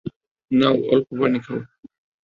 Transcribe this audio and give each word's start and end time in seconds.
নাও, 0.51 0.75
অল্প 0.91 1.09
পানি 1.19 1.39
খাও। 1.45 1.59